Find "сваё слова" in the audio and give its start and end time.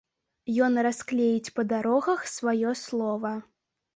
2.37-3.35